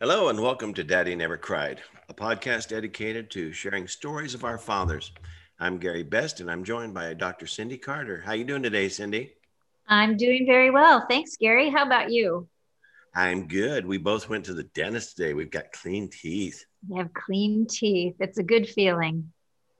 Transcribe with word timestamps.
Hello, 0.00 0.28
and 0.28 0.40
welcome 0.40 0.74
to 0.74 0.84
Daddy 0.84 1.14
Never 1.14 1.36
Cried, 1.36 1.80
a 2.08 2.14
podcast 2.14 2.68
dedicated 2.68 3.30
to 3.32 3.52
sharing 3.52 3.88
stories 3.88 4.34
of 4.34 4.44
our 4.44 4.58
fathers. 4.58 5.12
I'm 5.60 5.78
Gary 5.78 6.02
Best, 6.02 6.40
and 6.40 6.50
I'm 6.50 6.64
joined 6.64 6.94
by 6.94 7.14
Dr. 7.14 7.46
Cindy 7.46 7.78
Carter. 7.78 8.20
How 8.20 8.32
you 8.32 8.44
doing 8.44 8.62
today, 8.62 8.88
Cindy? 8.88 9.34
I'm 9.88 10.16
doing 10.16 10.46
very 10.46 10.70
well. 10.70 11.06
Thanks, 11.08 11.36
Gary. 11.36 11.70
How 11.70 11.84
about 11.84 12.10
you? 12.10 12.48
I'm 13.14 13.46
good. 13.46 13.86
We 13.86 13.98
both 13.98 14.28
went 14.28 14.44
to 14.46 14.54
the 14.54 14.64
dentist 14.64 15.16
today. 15.16 15.34
We've 15.34 15.50
got 15.50 15.72
clean 15.72 16.08
teeth. 16.08 16.64
We 16.88 16.98
have 16.98 17.12
clean 17.12 17.66
teeth. 17.66 18.16
It's 18.20 18.38
a 18.38 18.42
good 18.42 18.68
feeling. 18.68 19.32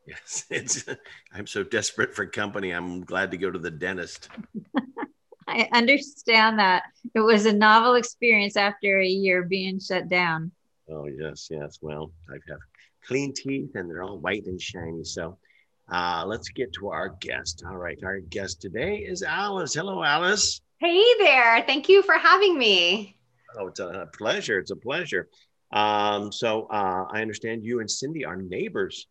Yes, 0.07 0.45
it's. 0.51 0.85
I'm 1.33 1.47
so 1.47 1.65
desperate 1.65 2.15
for 2.15 2.27
company. 2.27 2.71
I'm 2.73 3.05
glad 3.05 3.31
to 3.31 3.37
go 3.37 3.51
to 3.51 3.59
the 3.59 3.71
dentist. 3.71 4.29
I 5.47 5.69
understand 5.73 6.59
that 6.59 6.85
it 7.15 7.21
was 7.21 7.47
a 7.47 7.53
novel 7.53 7.95
experience 7.95 8.57
after 8.57 9.01
a 9.01 9.07
year 9.07 9.43
being 9.43 9.79
shut 9.79 10.09
down. 10.09 10.53
Oh 10.91 11.07
yes, 11.07 11.49
yes. 11.51 11.79
Well, 11.81 12.13
I 12.29 12.35
have 12.49 12.59
clean 13.07 13.33
teeth 13.35 13.71
and 13.75 13.89
they're 13.89 14.03
all 14.03 14.19
white 14.19 14.47
and 14.47 14.61
shiny. 14.61 15.05
So 15.05 15.39
uh, 15.91 16.25
let's 16.27 16.49
get 16.49 16.73
to 16.75 16.89
our 16.89 17.11
guest. 17.21 17.63
All 17.67 17.77
right, 17.77 17.99
our 18.03 18.21
guest 18.21 18.61
today 18.61 18.97
is 18.97 19.23
Alice. 19.23 19.75
Hello, 19.75 20.03
Alice. 20.03 20.61
Hey 20.81 21.03
there. 21.19 21.63
Thank 21.67 21.89
you 21.89 22.03
for 22.03 22.15
having 22.15 22.59
me. 22.59 23.17
Oh, 23.59 23.69
it's 23.69 23.81
a 23.81 24.09
pleasure. 24.17 24.59
It's 24.59 24.71
a 24.71 24.77
pleasure. 24.77 25.29
Um, 25.73 26.33
so 26.33 26.67
uh, 26.71 27.07
I 27.11 27.21
understand 27.21 27.65
you 27.65 27.81
and 27.81 27.91
Cindy 27.91 28.25
are 28.25 28.37
neighbors. 28.37 29.07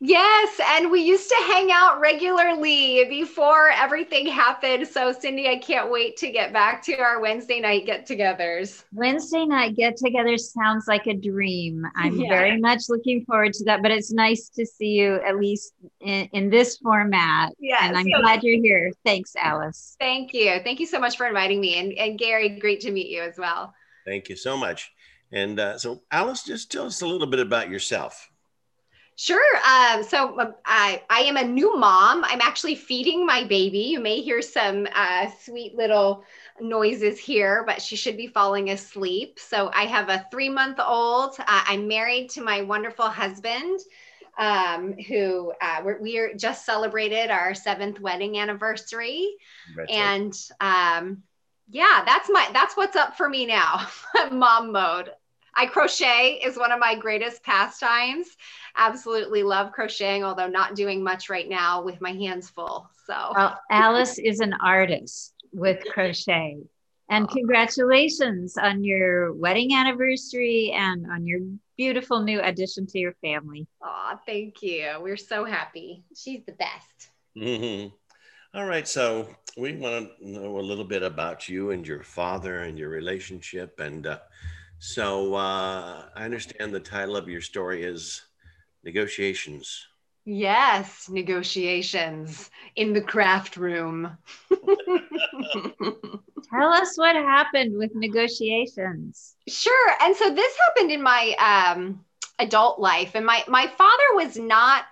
Yes, 0.00 0.60
and 0.64 0.90
we 0.90 1.00
used 1.00 1.28
to 1.28 1.36
hang 1.46 1.70
out 1.72 2.00
regularly 2.00 3.04
before 3.08 3.70
everything 3.70 4.26
happened. 4.26 4.86
So, 4.86 5.12
Cindy, 5.12 5.48
I 5.48 5.56
can't 5.56 5.90
wait 5.90 6.16
to 6.18 6.30
get 6.30 6.52
back 6.52 6.82
to 6.84 6.98
our 6.98 7.20
Wednesday 7.20 7.60
night 7.60 7.86
get 7.86 8.06
togethers. 8.06 8.84
Wednesday 8.92 9.44
night 9.44 9.76
get 9.76 9.96
togethers 9.96 10.52
sounds 10.52 10.86
like 10.88 11.06
a 11.06 11.14
dream. 11.14 11.84
I'm 11.94 12.16
yeah. 12.16 12.28
very 12.28 12.60
much 12.60 12.82
looking 12.88 13.24
forward 13.24 13.52
to 13.54 13.64
that, 13.64 13.82
but 13.82 13.90
it's 13.90 14.12
nice 14.12 14.48
to 14.50 14.66
see 14.66 14.90
you 14.90 15.20
at 15.26 15.38
least 15.38 15.74
in, 16.00 16.28
in 16.32 16.50
this 16.50 16.78
format. 16.78 17.52
Yeah. 17.58 17.86
And 17.86 17.96
I'm 17.96 18.06
so, 18.12 18.20
glad 18.20 18.42
you're 18.42 18.62
here. 18.62 18.92
Thanks, 19.04 19.34
Alice. 19.36 19.96
Thank 20.00 20.32
you. 20.34 20.60
Thank 20.64 20.80
you 20.80 20.86
so 20.86 20.98
much 20.98 21.16
for 21.16 21.26
inviting 21.26 21.60
me. 21.60 21.78
And, 21.78 21.92
and 21.92 22.18
Gary, 22.18 22.58
great 22.58 22.80
to 22.80 22.90
meet 22.90 23.08
you 23.08 23.22
as 23.22 23.38
well. 23.38 23.74
Thank 24.04 24.28
you 24.28 24.36
so 24.36 24.56
much. 24.56 24.92
And 25.32 25.58
uh, 25.58 25.78
so, 25.78 26.02
Alice, 26.10 26.42
just 26.42 26.70
tell 26.70 26.86
us 26.86 27.00
a 27.00 27.06
little 27.06 27.26
bit 27.26 27.40
about 27.40 27.70
yourself. 27.70 28.28
Sure. 29.22 29.56
Um, 29.64 30.02
so 30.02 30.36
uh, 30.36 30.50
I, 30.64 31.00
I 31.08 31.20
am 31.20 31.36
a 31.36 31.44
new 31.44 31.76
mom. 31.76 32.24
I'm 32.24 32.40
actually 32.40 32.74
feeding 32.74 33.24
my 33.24 33.44
baby. 33.44 33.78
You 33.78 34.00
may 34.00 34.20
hear 34.20 34.42
some 34.42 34.88
uh, 34.92 35.28
sweet 35.44 35.76
little 35.76 36.24
noises 36.60 37.20
here, 37.20 37.62
but 37.64 37.80
she 37.80 37.94
should 37.94 38.16
be 38.16 38.26
falling 38.26 38.70
asleep. 38.70 39.38
So 39.38 39.70
I 39.72 39.84
have 39.84 40.08
a 40.08 40.26
three 40.32 40.48
month 40.48 40.80
old. 40.80 41.36
Uh, 41.38 41.44
I'm 41.46 41.86
married 41.86 42.30
to 42.30 42.42
my 42.42 42.62
wonderful 42.62 43.06
husband. 43.06 43.78
Um, 44.38 44.94
who 44.94 45.52
uh, 45.60 45.82
we're, 45.84 46.02
we 46.02 46.34
just 46.36 46.66
celebrated 46.66 47.30
our 47.30 47.54
seventh 47.54 48.00
wedding 48.00 48.38
anniversary, 48.38 49.36
and 49.88 50.34
um, 50.58 51.22
yeah, 51.70 52.02
that's 52.04 52.28
my 52.28 52.48
that's 52.52 52.76
what's 52.76 52.96
up 52.96 53.16
for 53.16 53.28
me 53.28 53.46
now, 53.46 53.86
mom 54.32 54.72
mode. 54.72 55.10
I 55.54 55.66
crochet 55.66 56.40
is 56.44 56.56
one 56.56 56.72
of 56.72 56.78
my 56.78 56.94
greatest 56.94 57.42
pastimes. 57.42 58.28
Absolutely 58.76 59.42
love 59.42 59.72
crocheting, 59.72 60.24
although 60.24 60.48
not 60.48 60.74
doing 60.74 61.02
much 61.02 61.28
right 61.28 61.48
now 61.48 61.82
with 61.82 62.00
my 62.00 62.12
hands 62.12 62.48
full. 62.48 62.88
So, 63.06 63.32
well, 63.34 63.60
Alice 63.70 64.18
is 64.18 64.40
an 64.40 64.54
artist 64.62 65.34
with 65.52 65.84
crochet. 65.92 66.58
And 67.10 67.28
congratulations 67.28 68.56
on 68.56 68.82
your 68.84 69.34
wedding 69.34 69.74
anniversary 69.74 70.72
and 70.74 71.04
on 71.10 71.26
your 71.26 71.40
beautiful 71.76 72.22
new 72.22 72.40
addition 72.40 72.86
to 72.86 72.98
your 72.98 73.12
family. 73.20 73.66
Oh, 73.82 74.18
thank 74.24 74.62
you. 74.62 74.94
We're 75.00 75.18
so 75.18 75.44
happy. 75.44 76.04
She's 76.16 76.42
the 76.46 76.52
best. 76.52 77.10
Mm-hmm. 77.36 77.88
All 78.54 78.64
right. 78.66 78.88
So 78.88 79.28
we 79.58 79.74
want 79.74 80.10
to 80.18 80.30
know 80.30 80.58
a 80.58 80.60
little 80.60 80.84
bit 80.84 81.02
about 81.02 81.48
you 81.48 81.72
and 81.72 81.86
your 81.86 82.02
father 82.02 82.60
and 82.60 82.78
your 82.78 82.88
relationship. 82.88 83.78
And 83.80 84.06
uh, 84.06 84.20
so 84.82 85.34
uh, 85.34 86.06
I 86.12 86.24
understand 86.24 86.74
the 86.74 86.80
title 86.80 87.16
of 87.16 87.28
your 87.28 87.40
story 87.40 87.84
is 87.84 88.20
Negotiations. 88.82 89.86
Yes, 90.24 91.08
negotiations 91.08 92.50
in 92.74 92.92
the 92.92 93.00
craft 93.00 93.56
room. 93.56 94.18
Tell 96.50 96.68
us 96.72 96.98
what 96.98 97.14
happened 97.14 97.78
with 97.78 97.94
negotiations. 97.94 99.36
Sure. 99.46 99.92
And 100.00 100.16
so 100.16 100.34
this 100.34 100.52
happened 100.66 100.90
in 100.90 101.00
my 101.00 101.32
um, 101.38 102.04
adult 102.40 102.80
life. 102.80 103.12
And 103.14 103.24
my, 103.24 103.44
my 103.46 103.68
father 103.68 104.14
was 104.14 104.36
not 104.36 104.86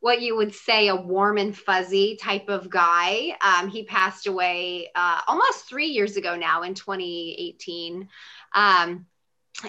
what 0.00 0.22
you 0.22 0.36
would 0.36 0.54
say 0.54 0.88
a 0.88 0.96
warm 0.96 1.36
and 1.36 1.54
fuzzy 1.54 2.16
type 2.16 2.48
of 2.48 2.70
guy. 2.70 3.36
Um, 3.42 3.68
he 3.68 3.84
passed 3.84 4.26
away 4.26 4.88
uh, 4.94 5.20
almost 5.26 5.68
three 5.68 5.88
years 5.88 6.16
ago 6.16 6.34
now 6.34 6.62
in 6.62 6.72
2018. 6.72 8.08
Um, 8.54 9.04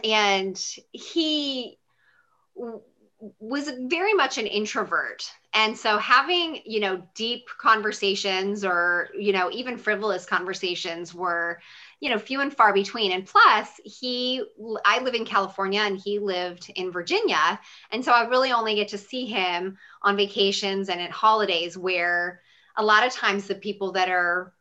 and 0.04 0.58
he 0.92 1.78
was 3.40 3.70
very 3.82 4.14
much 4.14 4.38
an 4.38 4.48
introvert. 4.48 5.30
And 5.54 5.78
so 5.78 5.98
having 5.98 6.62
you 6.66 6.80
know 6.80 7.08
deep 7.16 7.48
conversations 7.58 8.64
or 8.64 9.10
you 9.18 9.34
know 9.34 9.50
even 9.52 9.78
frivolous 9.78 10.26
conversations 10.26 11.14
were 11.14 11.60
you 12.00 12.10
know 12.10 12.18
few 12.18 12.40
and 12.40 12.56
far 12.56 12.74
between. 12.74 13.12
And 13.12 13.26
plus 13.26 13.68
he 13.84 14.44
i 14.86 15.02
live 15.02 15.16
in 15.16 15.26
california 15.26 15.82
and 15.82 16.00
he 16.00 16.20
lived 16.20 16.72
in 16.76 16.92
virginia. 16.92 17.60
And 17.92 18.04
so 18.06 18.12
i 18.12 18.28
really 18.28 18.52
only 18.52 18.76
get 18.76 18.90
to 18.90 18.98
see 18.98 19.26
him 19.26 19.78
on 20.02 20.16
vacations 20.16 20.88
and 20.90 21.02
at 21.02 21.12
holidays 21.12 21.78
where 21.78 22.42
a 22.78 22.84
lot 22.84 23.06
of 23.06 23.12
times 23.12 23.48
the 23.48 23.56
people 23.56 23.92
that 23.94 24.10
are 24.10 24.54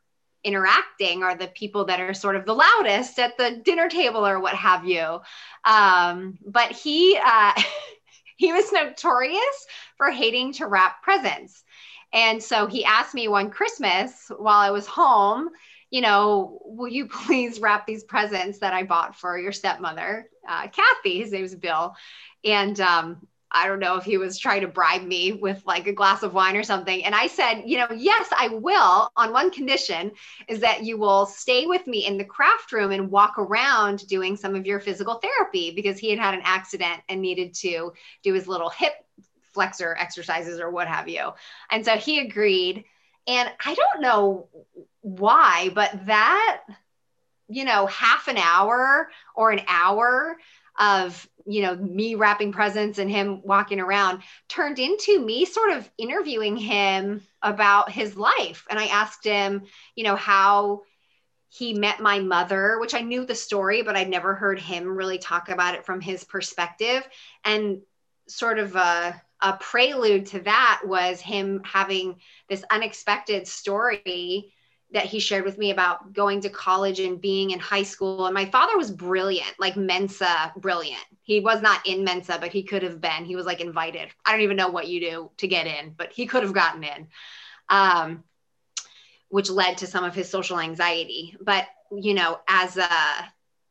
interacting 0.45 1.23
are 1.23 1.35
the 1.35 1.49
people 1.49 1.85
that 1.87 2.01
are 2.01 2.15
sort 2.15 2.37
of 2.37 2.45
the 2.45 2.55
loudest 2.55 3.19
at 3.19 3.37
the 3.37 3.61
dinner 3.65 3.89
table 3.89 4.27
or 4.27 4.41
what 4.41 4.55
have 4.55 4.85
you. 4.85 5.21
Um, 5.65 6.39
but 6.47 6.73
he 6.73 7.19
uh, 7.23 7.53
he 8.37 8.53
was 8.53 8.73
notorious 8.73 9.67
for 9.97 10.11
hating 10.11 10.53
to 10.55 10.67
wrap 10.67 11.03
presents. 11.03 11.65
And 12.13 12.43
so 12.43 12.67
he 12.67 12.85
asked 12.85 13.15
me 13.15 13.29
one 13.29 13.51
Christmas 13.51 14.31
while 14.37 14.59
I 14.59 14.71
was 14.71 14.87
home, 14.87 15.51
you 15.91 16.01
know, 16.01 16.61
will 16.65 16.89
you 16.89 17.07
please 17.25 17.61
wrap 17.61 17.87
these 17.87 18.05
presents 18.05 18.59
that 18.61 18.73
I 18.73 18.85
bought 18.85 19.17
for 19.17 19.39
your 19.39 19.53
stepmother, 19.53 20.31
uh, 20.49 20.69
Kathy? 20.69 21.21
His 21.21 21.33
name 21.33 21.45
is 21.45 21.55
Bill. 21.55 21.95
And 22.45 22.81
um, 22.81 23.27
I 23.51 23.67
don't 23.67 23.79
know 23.79 23.97
if 23.97 24.05
he 24.05 24.19
was 24.19 24.39
trying 24.39 24.61
to 24.61 24.69
bribe 24.69 25.03
me 25.03 25.33
with 25.33 25.63
like 25.67 25.87
a 25.87 25.93
glass 25.93 26.23
of 26.23 26.35
wine 26.35 26.57
or 26.57 26.63
something. 26.63 27.05
And 27.05 27.15
I 27.15 27.29
said, 27.29 27.63
you 27.65 27.79
know, 27.79 27.89
yes, 27.97 28.29
I 28.37 28.49
will 28.49 29.11
on 29.17 29.33
one 29.33 29.51
condition 29.51 30.13
is 30.49 30.61
that 30.61 30.85
you 30.85 30.99
will 30.99 31.25
stay 31.27 31.67
with 31.67 31.87
me 31.87 32.07
in 32.07 32.19
the 32.19 32.25
craft 32.25 32.73
room 32.73 32.93
and 32.93 33.11
walk 33.11 33.39
around 33.39 34.07
doing 34.07 34.37
some 34.37 34.55
of 34.55 34.67
your 34.67 34.81
physical 34.81 35.15
therapy 35.15 35.73
because 35.75 35.99
he 35.99 36.11
had 36.11 36.19
had 36.19 36.35
an 36.35 36.43
accident 36.45 37.01
and 37.09 37.23
needed 37.23 37.55
to 37.55 37.93
do 38.23 38.35
his 38.35 38.47
little 38.47 38.69
hip 38.69 38.93
flexor 39.55 39.97
exercises 39.99 40.61
or 40.61 40.71
what 40.71 40.87
have 40.89 41.09
you. 41.09 41.31
And 41.71 41.85
so 41.85 41.97
he 41.97 42.21
agreed. 42.21 42.85
And 43.27 43.51
I 43.65 43.75
don't 43.75 44.03
know 44.03 44.49
why, 45.01 45.71
but 45.75 46.07
that, 46.07 46.63
you 47.49 47.65
know, 47.65 47.87
half 47.87 48.29
an 48.29 48.37
hour 48.37 49.11
or 49.35 49.51
an 49.51 49.63
hour 49.67 50.37
of 50.79 51.29
you 51.47 51.63
know 51.63 51.75
me 51.77 52.15
wrapping 52.15 52.53
presents 52.53 52.99
and 52.99 53.11
him 53.11 53.43
walking 53.43 53.81
around 53.81 54.23
turned 54.49 54.79
into 54.79 55.19
me 55.19 55.45
sort 55.45 55.73
of 55.73 55.91
interviewing 55.99 56.57
him 56.57 57.23
about 57.43 57.91
his 57.91 58.17
life. 58.17 58.67
And 58.69 58.79
i 58.79 58.87
asked 58.87 59.25
him 59.25 59.63
you 59.95 60.05
know 60.05 60.17
how 60.17 60.83
he 61.51 61.73
met 61.73 62.01
my 62.01 62.19
mother 62.19 62.79
which 62.79 62.95
i 62.95 63.01
knew 63.01 63.25
the 63.25 63.35
story 63.35 63.81
but 63.83 63.97
i'd 63.97 64.11
never 64.11 64.35
heard 64.35 64.61
him 64.61 64.87
really 64.87 65.19
talk 65.19 65.49
about 65.49 65.75
it 65.75 65.87
from 65.87 66.01
his 66.01 66.25
perspective. 66.25 67.07
And 67.45 67.81
sort 68.29 68.59
of 68.59 68.77
a, 68.77 69.21
a 69.41 69.53
prelude 69.55 70.27
to 70.27 70.41
that 70.41 70.83
was 70.85 71.21
him 71.21 71.63
having 71.65 72.17
this 72.49 72.65
unexpected 72.71 73.49
story 73.49 74.53
that 74.93 75.05
he 75.05 75.21
shared 75.21 75.45
with 75.45 75.59
me 75.59 75.71
about 75.71 76.13
going 76.15 76.41
to 76.41 76.49
college 76.49 76.99
and 76.99 77.21
being 77.21 77.51
in 77.51 77.59
high 77.59 77.83
school. 77.83 78.25
And 78.25 78.35
my 78.35 78.47
father 78.47 78.77
was 78.77 78.91
brilliant, 78.91 79.53
like 79.59 79.77
Mensa 79.77 80.53
brilliant. 80.57 81.05
He 81.23 81.41
was 81.41 81.61
not 81.61 81.87
in 81.87 82.05
Mensa, 82.05 82.39
but 82.41 82.53
he 82.53 82.63
could 82.63 82.83
have 82.83 83.01
been. 83.01 83.27
He 83.27 83.37
was 83.37 83.45
like 83.45 83.61
invited. 83.61 84.09
I 84.25 84.33
don't 84.33 84.41
even 84.41 84.57
know 84.57 84.69
what 84.69 84.89
you 84.89 85.01
do 85.01 85.31
to 85.39 85.47
get 85.47 85.67
in, 85.67 85.95
but 85.97 86.13
he 86.13 86.27
could 86.27 86.43
have 86.43 86.55
gotten 86.55 86.85
in, 86.85 87.09
um, 87.69 88.25
which 89.29 89.51
led 89.51 89.79
to 89.79 89.87
some 89.87 90.05
of 90.05 90.15
his 90.15 90.31
social 90.31 90.59
anxiety. 90.59 91.37
But, 91.39 91.67
you 91.93 92.15
know, 92.15 92.41
as 92.49 92.79
a 92.79 92.89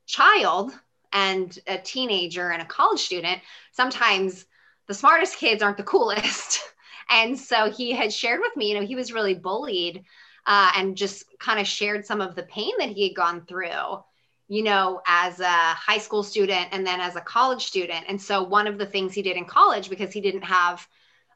child 0.06 0.72
and 1.12 1.58
a 1.66 1.80
teenager 1.80 2.52
and 2.52 2.62
a 2.62 2.66
college 2.66 3.00
student, 3.00 3.42
sometimes 3.72 4.46
the 4.86 4.94
smartest 4.94 5.38
kids 5.38 5.64
aren't 5.64 5.78
the 5.78 5.84
coolest. 5.84 6.62
and 7.10 7.40
so 7.40 7.72
he 7.72 7.92
had 7.92 8.14
shared 8.14 8.40
with 8.40 8.56
me, 8.56 8.70
you 8.70 8.80
know, 8.80 8.86
he 8.86 8.96
was 8.96 9.12
really 9.12 9.34
bullied 9.34 10.04
uh, 10.48 10.72
and 10.76 10.98
just 10.98 11.26
kind 11.40 11.60
of 11.60 11.68
shared 11.68 12.06
some 12.06 12.22
of 12.22 12.34
the 12.34 12.44
pain 12.44 12.72
that 12.80 12.90
he 12.90 13.08
had 13.08 13.16
gone 13.16 13.46
through 13.46 14.04
you 14.48 14.64
know, 14.64 15.02
as 15.06 15.40
a 15.40 15.46
high 15.46 15.98
school 15.98 16.24
student 16.24 16.70
and 16.72 16.86
then 16.86 17.02
as 17.02 17.16
a 17.16 17.22
college 17.22 17.66
student. 17.66 18.06
And 18.08 18.22
so 18.22 18.44
one 18.44 18.68
of 18.68 18.78
the 18.78 18.86
things 18.86 19.14
he 19.14 19.22
did 19.22 19.36
in 19.36 19.46
college, 19.46 19.90
because 19.90 20.14
he 20.14 20.22
didn't 20.22 20.44
have 20.44 20.88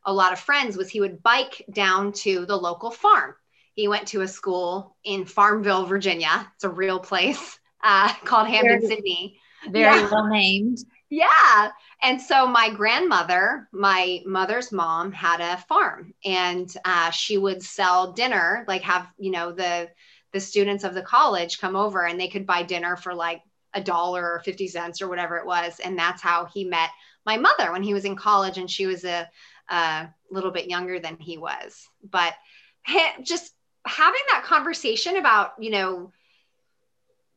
a 0.06 0.14
lot 0.14 0.34
of 0.34 0.40
friends, 0.40 0.78
was 0.78 0.90
he 0.90 1.02
would 1.02 1.22
bike 1.22 1.66
down 1.72 2.14
to 2.14 2.46
the 2.46 2.56
local 2.56 2.90
farm. 2.90 3.36
He 3.74 3.88
went 3.88 4.08
to 4.10 4.22
a 4.22 4.28
school 4.28 4.96
in 5.04 5.26
Farmville, 5.26 5.86
Virginia. 5.86 6.50
It's 6.56 6.64
a 6.64 6.70
real 6.70 7.00
place 7.00 7.60
uh, 7.84 8.14
called 8.26 8.48
Hampden 8.48 8.88
Sydney. 8.88 9.40
Very 9.70 10.00
yeah. 10.00 10.10
well 10.10 10.28
named. 10.28 10.80
Yeah. 11.14 11.72
And 12.04 12.20
so 12.20 12.48
my 12.48 12.70
grandmother, 12.70 13.68
my 13.72 14.22
mother's 14.26 14.72
mom, 14.72 15.12
had 15.12 15.40
a 15.40 15.58
farm 15.58 16.14
and 16.26 16.72
uh, 16.84 17.12
she 17.12 17.38
would 17.38 17.62
sell 17.62 18.14
dinner, 18.14 18.66
like 18.68 18.82
have, 18.82 19.08
you 19.20 19.32
know, 19.32 19.52
the 19.52 19.90
the 20.34 20.40
students 20.40 20.84
of 20.84 20.94
the 20.94 21.02
college 21.02 21.60
come 21.60 21.76
over 21.76 22.06
and 22.06 22.20
they 22.20 22.30
could 22.30 22.46
buy 22.46 22.64
dinner 22.64 22.96
for 22.96 23.14
like 23.14 23.42
a 23.74 23.82
dollar 23.82 24.24
or 24.24 24.40
50 24.40 24.68
cents 24.68 25.02
or 25.02 25.10
whatever 25.10 25.38
it 25.38 25.46
was. 25.46 25.80
And 25.80 25.98
that's 25.98 26.22
how 26.22 26.46
he 26.46 26.64
met 26.64 26.90
my 27.26 27.38
mother 27.38 27.72
when 27.72 27.84
he 27.84 27.94
was 27.94 28.06
in 28.06 28.16
college 28.16 28.58
and 28.58 28.70
she 28.70 28.86
was 28.86 29.04
a, 29.04 29.30
a 29.70 30.10
little 30.30 30.52
bit 30.52 30.70
younger 30.70 31.00
than 31.00 31.18
he 31.18 31.38
was. 31.38 31.88
But 32.10 32.34
just 33.24 33.54
having 33.86 34.22
that 34.30 34.44
conversation 34.44 35.18
about, 35.18 35.52
you 35.60 35.72
know, 35.72 36.12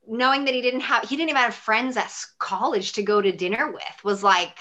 knowing 0.08 0.44
that 0.44 0.54
he 0.54 0.60
didn't 0.60 0.80
have, 0.80 1.08
he 1.08 1.16
didn't 1.16 1.30
even 1.30 1.42
have 1.42 1.54
friends 1.54 1.96
at 1.96 2.12
college 2.38 2.92
to 2.92 3.02
go 3.02 3.20
to 3.20 3.32
dinner 3.32 3.70
with 3.70 4.04
was 4.04 4.22
like 4.22 4.56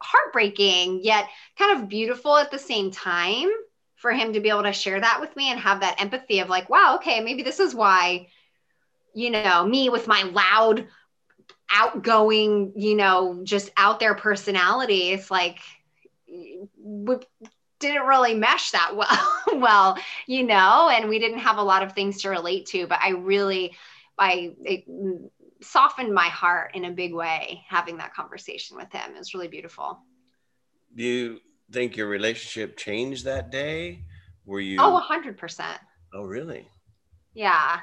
heartbreaking, 0.00 1.00
yet 1.02 1.28
kind 1.58 1.78
of 1.78 1.88
beautiful 1.88 2.36
at 2.36 2.50
the 2.50 2.58
same 2.58 2.90
time 2.90 3.48
for 3.96 4.12
him 4.12 4.32
to 4.32 4.40
be 4.40 4.48
able 4.48 4.64
to 4.64 4.72
share 4.72 5.00
that 5.00 5.20
with 5.20 5.34
me 5.36 5.50
and 5.50 5.60
have 5.60 5.80
that 5.80 6.00
empathy 6.00 6.40
of 6.40 6.48
like, 6.48 6.68
wow, 6.68 6.96
okay, 6.96 7.20
maybe 7.20 7.42
this 7.42 7.60
is 7.60 7.74
why, 7.74 8.26
you 9.14 9.30
know, 9.30 9.64
me 9.64 9.88
with 9.88 10.08
my 10.08 10.24
loud, 10.24 10.88
outgoing, 11.70 12.72
you 12.74 12.96
know, 12.96 13.40
just 13.44 13.70
out 13.76 14.00
there 14.00 14.14
personality, 14.14 15.10
it's 15.10 15.30
like, 15.30 15.60
we 16.26 17.16
didn't 17.78 18.06
really 18.06 18.34
mesh 18.34 18.72
that 18.72 18.92
well, 18.96 19.36
well, 19.54 19.98
you 20.26 20.42
know, 20.44 20.90
and 20.92 21.08
we 21.08 21.18
didn't 21.18 21.38
have 21.38 21.58
a 21.58 21.62
lot 21.62 21.82
of 21.82 21.92
things 21.92 22.22
to 22.22 22.30
relate 22.30 22.66
to, 22.66 22.86
but 22.86 22.98
I 23.00 23.10
really, 23.10 23.76
I, 24.18 24.54
it 24.64 24.88
mm, 24.88 25.30
softened 25.62 26.14
my 26.14 26.28
heart 26.28 26.72
in 26.74 26.84
a 26.84 26.90
big 26.90 27.14
way 27.14 27.64
having 27.68 27.98
that 27.98 28.14
conversation 28.14 28.76
with 28.76 28.92
him. 28.92 29.14
It 29.14 29.18
was 29.18 29.34
really 29.34 29.48
beautiful. 29.48 30.00
Do 30.94 31.02
you 31.02 31.40
think 31.70 31.96
your 31.96 32.08
relationship 32.08 32.76
changed 32.76 33.24
that 33.24 33.50
day? 33.50 34.04
Were 34.44 34.60
you? 34.60 34.78
Oh, 34.80 35.02
100%. 35.10 35.64
Oh, 36.14 36.24
really? 36.24 36.68
Yeah. 37.34 37.80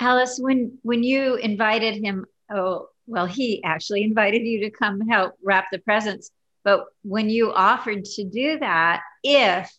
Alice, 0.00 0.38
when 0.40 0.78
when 0.82 1.02
you 1.04 1.36
invited 1.36 2.02
him, 2.02 2.26
oh 2.52 2.88
well, 3.06 3.26
he 3.26 3.62
actually 3.62 4.02
invited 4.10 4.42
you 4.42 4.60
to 4.60 4.70
come 4.70 5.00
help 5.02 5.34
wrap 5.42 5.66
the 5.70 5.78
presents. 5.78 6.30
But 6.64 6.86
when 7.02 7.28
you 7.28 7.52
offered 7.52 8.04
to 8.04 8.24
do 8.24 8.58
that, 8.58 9.02
if 9.22 9.70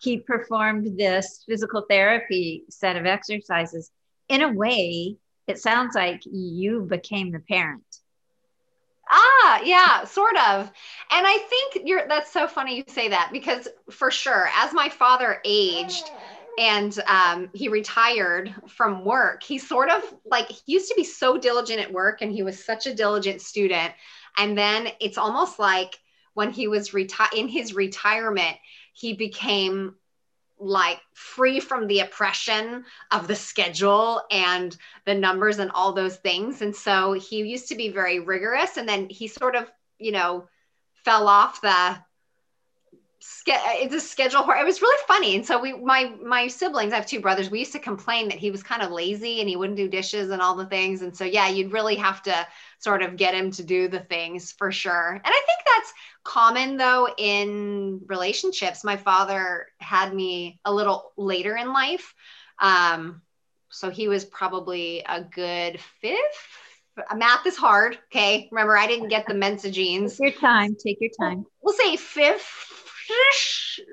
he 0.00 0.18
performed 0.18 0.98
this 0.98 1.42
physical 1.48 1.84
therapy 1.88 2.64
set 2.68 2.96
of 2.96 3.06
exercises, 3.06 3.90
in 4.28 4.42
a 4.42 4.52
way, 4.52 5.16
it 5.46 5.58
sounds 5.58 5.94
like 5.94 6.22
you 6.24 6.82
became 6.82 7.32
the 7.32 7.40
parent. 7.40 7.84
Ah, 9.10 9.60
yeah, 9.62 10.04
sort 10.04 10.36
of. 10.36 10.70
And 11.10 11.26
I 11.26 11.38
think 11.38 11.86
you're 11.86 12.08
that's 12.08 12.32
so 12.32 12.48
funny 12.48 12.76
you 12.76 12.84
say 12.88 13.08
that 13.08 13.30
because 13.32 13.68
for 13.90 14.10
sure, 14.10 14.48
as 14.54 14.72
my 14.72 14.88
father 14.88 15.40
aged 15.44 16.10
and 16.58 16.98
um, 17.06 17.50
he 17.52 17.68
retired 17.68 18.54
from 18.68 19.04
work, 19.04 19.42
he 19.42 19.58
sort 19.58 19.90
of 19.90 20.02
like 20.24 20.48
he 20.48 20.72
used 20.72 20.88
to 20.88 20.94
be 20.94 21.04
so 21.04 21.36
diligent 21.36 21.80
at 21.80 21.92
work 21.92 22.22
and 22.22 22.32
he 22.32 22.42
was 22.42 22.64
such 22.64 22.86
a 22.86 22.94
diligent 22.94 23.42
student. 23.42 23.92
And 24.38 24.56
then 24.56 24.88
it's 25.00 25.18
almost 25.18 25.58
like 25.58 25.98
when 26.32 26.50
he 26.50 26.66
was 26.66 26.90
reti- 26.90 27.34
in 27.36 27.48
his 27.48 27.74
retirement, 27.74 28.56
he 28.94 29.12
became 29.12 29.96
like 30.58 31.00
free 31.12 31.60
from 31.60 31.86
the 31.86 32.00
oppression 32.00 32.84
of 33.10 33.26
the 33.26 33.34
schedule 33.34 34.22
and 34.30 34.76
the 35.04 35.14
numbers 35.14 35.58
and 35.58 35.70
all 35.72 35.92
those 35.92 36.16
things. 36.16 36.62
And 36.62 36.74
so 36.74 37.12
he 37.12 37.42
used 37.42 37.68
to 37.68 37.74
be 37.74 37.90
very 37.90 38.20
rigorous 38.20 38.76
and 38.76 38.88
then 38.88 39.08
he 39.08 39.28
sort 39.28 39.56
of, 39.56 39.70
you 39.98 40.12
know, 40.12 40.48
fell 41.04 41.28
off 41.28 41.60
the 41.60 41.98
it's 43.46 43.94
a 43.94 44.00
schedule 44.00 44.40
it 44.40 44.64
was 44.64 44.82
really 44.82 45.02
funny. 45.08 45.34
And 45.34 45.46
so 45.46 45.60
we 45.60 45.72
my 45.72 46.14
my 46.22 46.46
siblings 46.46 46.92
i 46.92 46.96
have 46.96 47.06
two 47.06 47.20
brothers 47.20 47.50
we 47.50 47.60
used 47.60 47.72
to 47.72 47.78
complain 47.78 48.28
that 48.28 48.38
he 48.38 48.50
was 48.50 48.62
kind 48.62 48.82
of 48.82 48.90
lazy 48.90 49.40
and 49.40 49.48
he 49.48 49.56
wouldn't 49.56 49.78
do 49.78 49.88
dishes 49.88 50.30
and 50.30 50.42
all 50.42 50.54
the 50.54 50.66
things. 50.66 51.02
And 51.02 51.16
so 51.16 51.24
yeah 51.24 51.48
you'd 51.48 51.72
really 51.72 51.96
have 51.96 52.22
to 52.24 52.46
sort 52.78 53.02
of 53.02 53.16
get 53.16 53.34
him 53.34 53.50
to 53.52 53.62
do 53.62 53.88
the 53.88 54.00
things 54.00 54.52
for 54.52 54.70
sure. 54.70 55.12
And 55.12 55.22
i 55.24 55.42
think 55.46 55.60
that's 55.64 55.92
common 56.24 56.76
though 56.76 57.08
in 57.16 58.00
relationships. 58.06 58.84
My 58.84 58.96
father 58.96 59.66
had 59.78 60.14
me 60.14 60.58
a 60.64 60.72
little 60.72 61.12
later 61.16 61.56
in 61.56 61.72
life. 61.72 62.14
Um, 62.58 63.22
so 63.70 63.90
he 63.90 64.08
was 64.08 64.24
probably 64.24 65.02
a 65.06 65.22
good 65.22 65.80
fifth. 66.00 66.18
Math 67.14 67.44
is 67.46 67.56
hard 67.56 67.98
okay? 68.06 68.48
Remember 68.52 68.76
i 68.76 68.86
didn't 68.86 69.08
get 69.08 69.26
the 69.26 69.34
mensa 69.34 69.70
genes. 69.70 70.16
Take 70.16 70.34
your 70.34 70.40
time 70.40 70.76
take 70.76 70.98
your 71.00 71.10
time. 71.18 71.44
We'll 71.60 71.74
say 71.74 71.96
fifth 71.96 72.74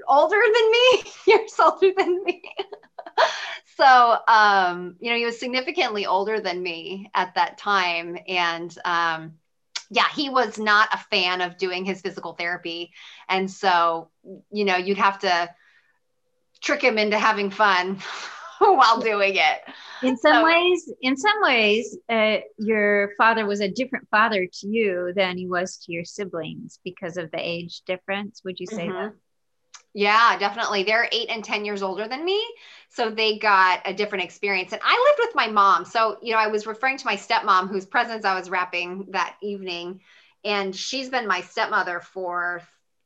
older 0.07 0.39
than 0.53 0.71
me, 0.71 1.03
years 1.27 1.53
older 1.59 1.91
than 1.97 2.23
me. 2.23 2.41
so, 3.77 4.17
um, 4.27 4.95
you 4.99 5.09
know, 5.09 5.17
he 5.17 5.25
was 5.25 5.39
significantly 5.39 6.05
older 6.05 6.39
than 6.39 6.61
me 6.61 7.09
at 7.13 7.35
that 7.35 7.57
time. 7.57 8.17
And 8.27 8.75
um, 8.85 9.33
yeah, 9.91 10.07
he 10.15 10.29
was 10.29 10.57
not 10.57 10.87
a 10.93 10.97
fan 10.97 11.41
of 11.41 11.57
doing 11.57 11.83
his 11.83 11.99
physical 11.99 12.33
therapy. 12.33 12.93
And 13.27 13.51
so, 13.51 14.09
you 14.49 14.63
know, 14.63 14.77
you'd 14.77 14.97
have 14.97 15.19
to 15.19 15.49
trick 16.61 16.81
him 16.81 16.97
into 16.97 17.19
having 17.19 17.51
fun 17.51 17.99
while 18.59 19.01
doing 19.01 19.35
it. 19.35 19.61
In 20.01 20.15
some 20.15 20.35
so, 20.35 20.45
ways, 20.45 20.91
in 21.01 21.17
some 21.17 21.41
ways, 21.41 21.97
uh, 22.09 22.37
your 22.57 23.11
father 23.17 23.45
was 23.45 23.59
a 23.59 23.69
different 23.69 24.07
father 24.09 24.47
to 24.47 24.67
you 24.67 25.11
than 25.13 25.37
he 25.37 25.45
was 25.45 25.75
to 25.79 25.91
your 25.91 26.05
siblings 26.05 26.79
because 26.85 27.17
of 27.17 27.29
the 27.31 27.39
age 27.39 27.81
difference. 27.85 28.41
Would 28.45 28.61
you 28.61 28.67
say 28.67 28.87
mm-hmm. 28.87 28.93
that? 28.93 29.13
Yeah, 29.93 30.37
definitely. 30.37 30.83
They're 30.83 31.09
eight 31.11 31.29
and 31.29 31.43
10 31.43 31.65
years 31.65 31.83
older 31.83 32.07
than 32.07 32.23
me. 32.23 32.41
So 32.89 33.09
they 33.09 33.37
got 33.37 33.81
a 33.85 33.93
different 33.93 34.23
experience. 34.23 34.71
And 34.71 34.81
I 34.83 35.07
lived 35.09 35.27
with 35.27 35.35
my 35.35 35.47
mom. 35.47 35.85
So, 35.85 36.17
you 36.21 36.31
know, 36.31 36.39
I 36.39 36.47
was 36.47 36.65
referring 36.65 36.97
to 36.97 37.05
my 37.05 37.15
stepmom, 37.15 37.69
whose 37.69 37.85
presents 37.85 38.25
I 38.25 38.37
was 38.37 38.49
wrapping 38.49 39.07
that 39.09 39.35
evening. 39.41 40.01
And 40.43 40.75
she's 40.75 41.09
been 41.09 41.27
my 41.27 41.41
stepmother 41.41 41.99
for 41.99 42.61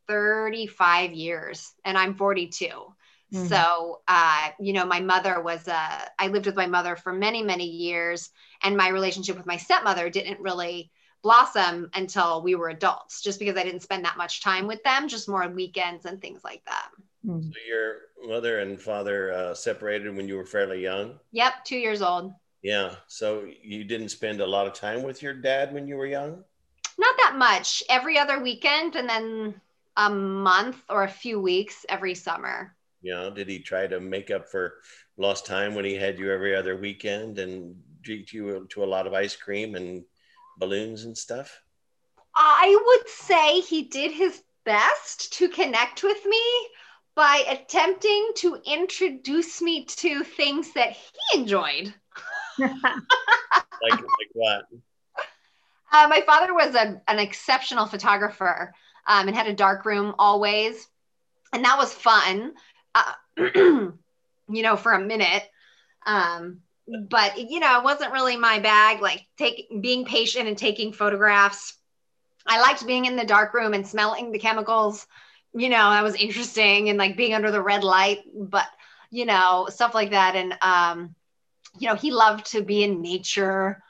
35 0.07 1.13
years, 1.13 1.73
and 1.83 1.97
I'm 1.97 2.15
42. 2.15 2.65
Mm-hmm. 2.65 3.47
So, 3.47 4.01
uh, 4.07 4.49
you 4.59 4.73
know, 4.73 4.85
my 4.85 5.01
mother 5.01 5.41
was, 5.41 5.67
uh, 5.67 6.05
I 6.19 6.27
lived 6.27 6.45
with 6.45 6.55
my 6.55 6.67
mother 6.67 6.95
for 6.95 7.11
many, 7.11 7.41
many 7.41 7.65
years, 7.65 8.29
and 8.61 8.77
my 8.77 8.89
relationship 8.89 9.37
with 9.37 9.47
my 9.47 9.57
stepmother 9.57 10.09
didn't 10.09 10.39
really 10.39 10.91
blossom 11.25 11.89
until 11.95 12.43
we 12.43 12.53
were 12.53 12.69
adults, 12.69 13.19
just 13.19 13.39
because 13.39 13.57
I 13.57 13.63
didn't 13.63 13.81
spend 13.81 14.05
that 14.05 14.15
much 14.15 14.43
time 14.43 14.67
with 14.67 14.83
them, 14.83 15.07
just 15.07 15.27
more 15.27 15.43
on 15.43 15.55
weekends 15.55 16.05
and 16.05 16.21
things 16.21 16.43
like 16.43 16.63
that. 16.65 16.89
Mm-hmm. 17.25 17.49
So 17.49 17.57
your 17.67 17.95
mother 18.29 18.59
and 18.59 18.79
father 18.79 19.33
uh, 19.33 19.55
separated 19.55 20.15
when 20.15 20.27
you 20.27 20.35
were 20.35 20.45
fairly 20.45 20.83
young? 20.83 21.19
Yep, 21.31 21.65
two 21.65 21.77
years 21.77 22.03
old. 22.03 22.31
Yeah. 22.61 22.93
So 23.07 23.47
you 23.63 23.83
didn't 23.83 24.09
spend 24.09 24.39
a 24.39 24.45
lot 24.45 24.67
of 24.67 24.73
time 24.73 25.01
with 25.01 25.23
your 25.23 25.33
dad 25.33 25.73
when 25.73 25.87
you 25.87 25.95
were 25.95 26.05
young? 26.05 26.43
Not 26.99 27.15
that 27.17 27.33
much. 27.37 27.81
Every 27.89 28.19
other 28.19 28.39
weekend, 28.39 28.95
and 28.95 29.09
then 29.09 29.59
a 29.97 30.11
month 30.11 30.77
or 30.91 31.05
a 31.05 31.09
few 31.09 31.39
weeks 31.39 31.87
every 31.89 32.13
summer. 32.13 32.75
Yeah. 33.01 33.31
Did 33.33 33.49
he 33.49 33.57
try 33.57 33.87
to 33.87 33.99
make 33.99 34.29
up 34.29 34.47
for 34.47 34.75
lost 35.17 35.47
time 35.47 35.73
when 35.73 35.85
he 35.85 35.95
had 35.95 36.19
you 36.19 36.31
every 36.31 36.55
other 36.55 36.77
weekend 36.77 37.39
and 37.39 37.75
treat 38.03 38.31
you 38.31 38.67
to 38.69 38.83
a 38.83 38.85
lot 38.85 39.07
of 39.07 39.13
ice 39.15 39.35
cream 39.35 39.73
and 39.73 40.03
balloons 40.57 41.05
and 41.05 41.17
stuff? 41.17 41.61
I 42.35 42.77
would 42.85 43.09
say 43.09 43.61
he 43.61 43.83
did 43.83 44.11
his 44.11 44.41
best 44.65 45.33
to 45.33 45.47
connect 45.47 46.03
with 46.03 46.25
me 46.25 46.41
by 47.15 47.43
attempting 47.49 48.31
to 48.35 48.57
introduce 48.65 49.61
me 49.61 49.85
to 49.85 50.23
things 50.23 50.73
that 50.73 50.93
he 50.93 51.39
enjoyed. 51.39 51.93
like, 52.59 52.71
like 53.91 54.01
what? 54.33 54.65
Uh, 55.91 56.07
my 56.09 56.21
father 56.25 56.53
was 56.53 56.75
a, 56.75 57.01
an 57.07 57.19
exceptional 57.19 57.85
photographer 57.85 58.73
um, 59.07 59.27
and 59.27 59.35
had 59.35 59.47
a 59.47 59.53
dark 59.53 59.85
room 59.85 60.13
always. 60.19 60.87
And 61.53 61.63
that 61.63 61.77
was 61.77 61.93
fun, 61.93 62.53
uh, 62.93 63.13
you 63.37 63.93
know, 64.49 64.75
for 64.75 64.91
a 64.91 64.99
minute. 64.99 65.43
Um, 66.05 66.61
but 66.87 67.37
you 67.37 67.59
know, 67.59 67.79
it 67.79 67.83
wasn't 67.83 68.13
really 68.13 68.37
my 68.37 68.59
bag. 68.59 69.01
Like 69.01 69.25
take 69.37 69.67
being 69.81 70.05
patient 70.05 70.47
and 70.47 70.57
taking 70.57 70.93
photographs. 70.93 71.73
I 72.47 72.61
liked 72.61 72.85
being 72.85 73.05
in 73.05 73.15
the 73.15 73.25
dark 73.25 73.53
room 73.53 73.73
and 73.73 73.87
smelling 73.87 74.31
the 74.31 74.39
chemicals. 74.39 75.07
You 75.53 75.69
know, 75.69 75.89
that 75.89 76.03
was 76.03 76.15
interesting 76.15 76.89
and 76.89 76.97
like 76.97 77.17
being 77.17 77.33
under 77.33 77.51
the 77.51 77.61
red 77.61 77.83
light. 77.83 78.19
But 78.35 78.67
you 79.15 79.25
know, 79.25 79.67
stuff 79.69 79.93
like 79.93 80.11
that. 80.11 80.35
And, 80.35 80.57
um, 80.61 81.15
you 81.79 81.87
know, 81.87 81.95
he 81.95 82.11
loved 82.11 82.51
to 82.51 82.61
be 82.61 82.83
in 82.83 83.01
nature, 83.01 83.81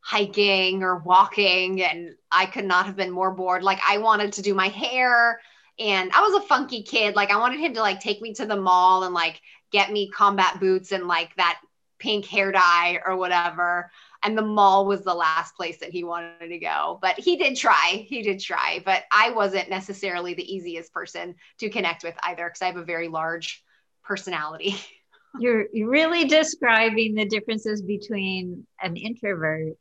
hiking 0.00 0.82
or 0.82 0.98
walking. 0.98 1.82
And 1.82 2.14
I 2.30 2.46
could 2.46 2.66
not 2.66 2.86
have 2.86 2.96
been 2.96 3.10
more 3.10 3.30
bored. 3.30 3.62
Like, 3.62 3.80
I 3.88 3.98
wanted 3.98 4.34
to 4.34 4.42
do 4.42 4.54
my 4.54 4.68
hair 4.68 5.40
and 5.78 6.10
I 6.12 6.20
was 6.20 6.42
a 6.42 6.46
funky 6.46 6.82
kid. 6.82 7.16
Like, 7.16 7.30
I 7.30 7.38
wanted 7.38 7.60
him 7.60 7.74
to 7.74 7.80
like 7.80 8.00
take 8.00 8.20
me 8.20 8.34
to 8.34 8.46
the 8.46 8.56
mall 8.56 9.04
and 9.04 9.14
like 9.14 9.40
get 9.72 9.90
me 9.90 10.10
combat 10.10 10.60
boots 10.60 10.92
and 10.92 11.08
like 11.08 11.34
that 11.36 11.58
pink 12.04 12.26
hair 12.26 12.52
dye 12.52 13.00
or 13.04 13.16
whatever. 13.16 13.90
And 14.22 14.36
the 14.36 14.42
mall 14.42 14.86
was 14.86 15.02
the 15.02 15.14
last 15.14 15.56
place 15.56 15.78
that 15.80 15.90
he 15.90 16.04
wanted 16.04 16.48
to 16.48 16.58
go. 16.58 16.98
But 17.00 17.18
he 17.18 17.36
did 17.36 17.56
try. 17.56 18.06
He 18.06 18.20
did 18.22 18.40
try. 18.40 18.82
But 18.84 19.04
I 19.10 19.30
wasn't 19.30 19.70
necessarily 19.70 20.34
the 20.34 20.54
easiest 20.54 20.92
person 20.92 21.34
to 21.60 21.70
connect 21.70 22.04
with 22.04 22.14
either 22.22 22.44
because 22.46 22.60
I 22.60 22.66
have 22.66 22.76
a 22.76 22.84
very 22.84 23.08
large 23.08 23.64
personality. 24.04 24.76
You're, 25.40 25.66
really 25.74 26.26
describing 26.26 27.14
the 27.14 27.24
differences 27.24 27.82
between 27.82 28.66
an 28.80 28.96
introvert, 28.96 29.78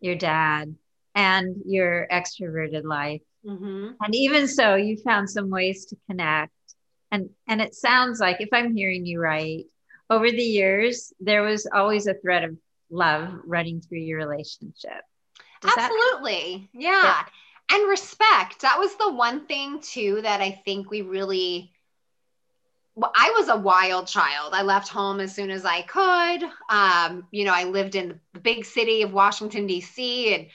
your 0.00 0.16
dad, 0.16 0.74
and 1.14 1.56
your 1.64 2.08
extroverted 2.10 2.84
life. 2.84 3.22
Mm-hmm. 3.46 3.90
And 4.02 4.14
even 4.14 4.48
so, 4.48 4.74
you 4.74 4.96
found 4.96 5.30
some 5.30 5.48
ways 5.48 5.86
to 5.86 5.96
connect. 6.08 6.52
And 7.12 7.30
and 7.46 7.60
it 7.60 7.74
sounds 7.74 8.18
like, 8.18 8.40
if 8.40 8.48
I'm 8.52 8.74
hearing 8.74 9.06
you 9.06 9.20
right, 9.20 9.64
over 10.10 10.30
the 10.30 10.42
years 10.42 11.12
there 11.20 11.42
was 11.42 11.66
always 11.72 12.06
a 12.06 12.14
thread 12.14 12.44
of 12.44 12.56
love 12.90 13.30
running 13.44 13.80
through 13.80 14.00
your 14.00 14.18
relationship. 14.18 15.02
Does 15.62 15.72
Absolutely, 15.76 16.68
that- 16.74 16.82
yeah. 16.82 17.02
yeah. 17.02 17.24
And 17.72 17.88
respect. 17.88 18.62
That 18.62 18.80
was 18.80 18.96
the 18.96 19.12
one 19.12 19.46
thing 19.46 19.80
too 19.80 20.20
that 20.22 20.40
I 20.40 20.60
think 20.64 20.90
we 20.90 21.02
really 21.02 21.72
well, 22.96 23.12
I 23.14 23.32
was 23.36 23.48
a 23.48 23.56
wild 23.56 24.08
child. 24.08 24.52
I 24.52 24.62
left 24.62 24.88
home 24.88 25.20
as 25.20 25.34
soon 25.34 25.50
as 25.50 25.64
I 25.64 25.82
could. 25.82 26.50
Um, 26.68 27.28
you 27.30 27.44
know, 27.44 27.54
I 27.54 27.64
lived 27.64 27.94
in 27.94 28.20
the 28.34 28.40
big 28.40 28.64
city 28.64 29.02
of 29.02 29.12
Washington, 29.12 29.66
D.C., 29.66 30.34
and 30.34 30.46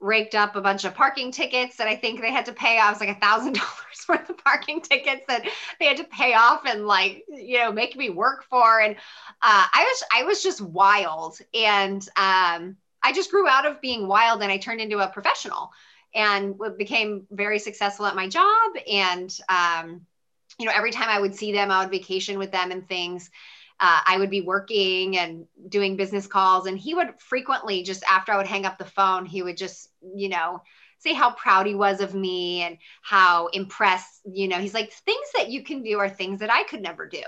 raked 0.00 0.34
up 0.34 0.54
a 0.54 0.60
bunch 0.60 0.84
of 0.84 0.94
parking 0.94 1.32
tickets 1.32 1.76
that 1.76 1.88
I 1.88 1.96
think 1.96 2.20
they 2.20 2.30
had 2.30 2.46
to 2.46 2.52
pay. 2.52 2.78
I 2.78 2.90
was 2.90 3.00
like 3.00 3.08
a 3.08 3.20
thousand 3.20 3.54
dollars 3.56 4.06
worth 4.08 4.30
of 4.30 4.38
parking 4.38 4.80
tickets 4.80 5.22
that 5.28 5.48
they 5.78 5.86
had 5.86 5.96
to 5.96 6.04
pay 6.04 6.34
off 6.34 6.62
and 6.66 6.86
like, 6.86 7.24
you 7.28 7.58
know, 7.58 7.72
make 7.72 7.96
me 7.96 8.10
work 8.10 8.44
for. 8.44 8.80
And 8.80 8.94
uh, 8.96 9.66
I 9.72 9.84
was, 9.84 10.04
I 10.14 10.24
was 10.24 10.42
just 10.42 10.60
wild. 10.60 11.38
And 11.52 12.02
um, 12.16 12.76
I 13.02 13.12
just 13.12 13.30
grew 13.30 13.48
out 13.48 13.66
of 13.66 13.80
being 13.80 14.06
wild 14.06 14.42
and 14.42 14.52
I 14.52 14.58
turned 14.58 14.80
into 14.80 14.98
a 14.98 15.08
professional 15.08 15.70
and 16.14 16.56
became 16.76 17.26
very 17.30 17.58
successful 17.58 18.06
at 18.06 18.16
my 18.16 18.28
job. 18.28 18.72
And, 18.90 19.36
um, 19.48 20.06
you 20.58 20.66
know, 20.66 20.72
every 20.74 20.90
time 20.90 21.08
I 21.08 21.20
would 21.20 21.34
see 21.34 21.52
them, 21.52 21.70
I 21.70 21.80
would 21.80 21.90
vacation 21.90 22.38
with 22.38 22.50
them 22.50 22.70
and 22.70 22.88
things. 22.88 23.30
Uh, 23.80 24.00
I 24.06 24.18
would 24.18 24.30
be 24.30 24.40
working 24.40 25.16
and 25.18 25.46
doing 25.68 25.96
business 25.96 26.26
calls, 26.26 26.66
and 26.66 26.78
he 26.78 26.94
would 26.94 27.20
frequently 27.20 27.82
just 27.82 28.02
after 28.04 28.32
I 28.32 28.36
would 28.36 28.46
hang 28.46 28.66
up 28.66 28.78
the 28.78 28.84
phone, 28.84 29.26
he 29.26 29.42
would 29.42 29.56
just, 29.56 29.88
you 30.14 30.28
know, 30.28 30.62
say 30.98 31.12
how 31.12 31.30
proud 31.30 31.66
he 31.66 31.76
was 31.76 32.00
of 32.00 32.14
me 32.14 32.62
and 32.62 32.78
how 33.02 33.46
impressed, 33.48 34.20
you 34.32 34.48
know, 34.48 34.58
he's 34.58 34.74
like, 34.74 34.92
things 34.92 35.28
that 35.36 35.48
you 35.48 35.62
can 35.62 35.82
do 35.82 35.98
are 35.98 36.08
things 36.08 36.40
that 36.40 36.52
I 36.52 36.64
could 36.64 36.82
never 36.82 37.06
do. 37.06 37.22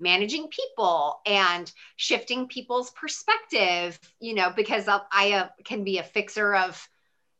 Managing 0.00 0.48
people 0.48 1.20
and 1.24 1.72
shifting 1.94 2.48
people's 2.48 2.90
perspective, 2.90 3.98
you 4.18 4.34
know, 4.34 4.52
because 4.54 4.88
I 4.88 5.32
uh, 5.32 5.48
can 5.64 5.84
be 5.84 5.98
a 5.98 6.02
fixer 6.02 6.54
of 6.54 6.88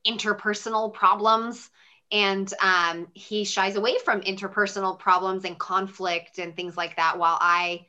interpersonal 0.06 0.92
problems 0.92 1.68
and 2.12 2.52
um, 2.60 3.08
he 3.14 3.44
shies 3.44 3.76
away 3.76 3.96
from 4.04 4.20
interpersonal 4.20 4.98
problems 4.98 5.44
and 5.44 5.58
conflict 5.58 6.38
and 6.38 6.54
things 6.54 6.76
like 6.76 6.96
that 6.96 7.18
while 7.18 7.38
i 7.40 7.86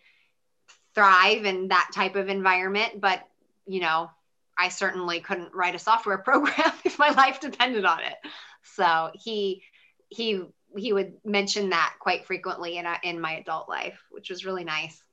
thrive 0.96 1.46
in 1.46 1.70
that 1.70 1.90
type 1.94 2.16
of 2.16 2.30
environment 2.30 3.02
but 3.02 3.28
you 3.66 3.80
know 3.80 4.10
i 4.58 4.70
certainly 4.70 5.20
couldn't 5.20 5.54
write 5.54 5.76
a 5.76 5.80
software 5.80 6.18
program 6.30 6.72
if 6.86 7.00
my 7.00 7.10
life 7.10 7.40
depended 7.40 7.86
on 7.86 8.00
it. 8.02 8.16
So 8.64 9.12
he 9.14 9.64
he 10.10 10.42
he 10.76 10.94
would 10.94 11.14
mention 11.24 11.70
that 11.70 11.94
quite 12.00 12.26
frequently 12.26 12.78
in, 12.78 12.86
a, 12.88 12.98
in 13.04 13.22
my 13.22 13.34
adult 13.34 13.70
life 13.70 14.00
which 14.12 14.30
was 14.30 14.46
really 14.46 14.64
nice. 14.64 15.04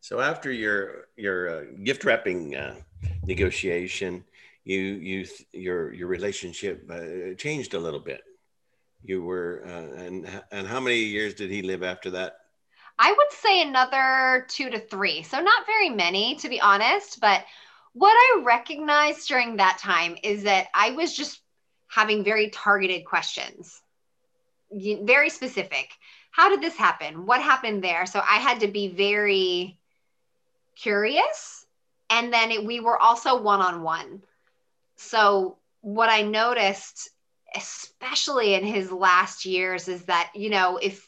So 0.00 0.20
after 0.20 0.52
your 0.52 1.08
your 1.16 1.48
uh, 1.48 1.64
gift 1.82 2.04
wrapping 2.04 2.56
uh, 2.56 2.76
negotiation 3.26 4.24
you 4.64 4.78
you 4.80 5.26
your 5.52 5.92
your 5.92 6.08
relationship 6.08 6.90
uh, 6.90 7.34
changed 7.36 7.74
a 7.74 7.78
little 7.78 8.00
bit. 8.00 8.22
You 9.02 9.22
were 9.22 9.62
uh, 9.66 10.02
and 10.02 10.28
and 10.50 10.66
how 10.66 10.80
many 10.80 10.98
years 10.98 11.34
did 11.34 11.50
he 11.50 11.62
live 11.62 11.82
after 11.82 12.10
that 12.10 12.40
i 12.98 13.12
would 13.12 13.32
say 13.32 13.62
another 13.62 14.46
two 14.48 14.70
to 14.70 14.78
three. 14.78 15.22
So 15.22 15.40
not 15.40 15.66
very 15.66 15.90
many 15.90 16.36
to 16.36 16.48
be 16.48 16.60
honest 16.60 17.20
but 17.20 17.44
what 17.92 18.12
i 18.12 18.42
recognized 18.44 19.28
during 19.28 19.56
that 19.56 19.78
time 19.78 20.16
is 20.22 20.44
that 20.44 20.66
i 20.74 20.90
was 20.90 21.14
just 21.14 21.40
having 21.88 22.24
very 22.24 22.50
targeted 22.50 23.04
questions. 23.04 23.80
Very 24.72 25.30
specific. 25.30 25.90
How 26.32 26.48
did 26.48 26.60
this 26.60 26.76
happen? 26.76 27.26
What 27.26 27.40
happened 27.40 27.84
there? 27.84 28.06
So 28.06 28.20
i 28.20 28.36
had 28.36 28.60
to 28.60 28.68
be 28.68 28.88
very 28.88 29.78
curious 30.76 31.64
and 32.10 32.32
then 32.32 32.50
it, 32.50 32.64
we 32.64 32.80
were 32.80 32.98
also 32.98 33.40
one-on-one. 33.40 34.22
So 34.96 35.58
what 35.80 36.08
i 36.08 36.22
noticed 36.22 37.10
especially 37.54 38.54
in 38.54 38.64
his 38.64 38.90
last 38.90 39.44
years 39.44 39.86
is 39.86 40.04
that 40.06 40.32
you 40.34 40.50
know 40.50 40.76
if 40.78 41.06